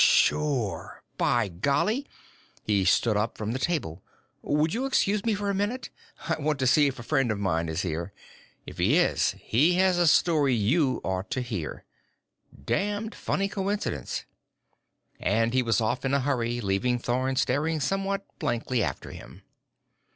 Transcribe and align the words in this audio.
"Sure! 0.01 1.03
By 1.17 1.47
golly!" 1.47 2.07
He 2.63 2.85
stood 2.85 3.15
up 3.15 3.37
from 3.37 3.51
the 3.51 3.59
table. 3.59 4.01
"Would 4.41 4.73
you 4.73 4.87
excuse 4.87 5.23
me 5.23 5.35
for 5.35 5.51
a 5.51 5.53
minute? 5.53 5.91
I 6.27 6.37
want 6.41 6.57
to 6.57 6.65
see 6.65 6.87
if 6.87 6.97
a 6.97 7.03
friend 7.03 7.31
of 7.31 7.37
mine 7.37 7.69
is 7.69 7.83
here. 7.83 8.11
If 8.65 8.79
he 8.79 8.97
is, 8.97 9.35
he 9.39 9.73
has 9.73 9.99
a 9.99 10.07
story 10.07 10.55
you 10.55 11.01
ought 11.03 11.29
to 11.29 11.41
hear. 11.41 11.85
Damned 12.65 13.13
funny 13.13 13.47
coincidence." 13.47 14.25
And 15.19 15.53
he 15.53 15.61
was 15.61 15.79
off 15.79 16.03
in 16.03 16.15
a 16.15 16.21
hurry, 16.21 16.61
leaving 16.61 16.97
Thorn 16.97 17.35
staring 17.35 17.79
somewhat 17.79 18.25
blankly 18.39 18.81
after 18.81 19.11
him. 19.11 19.43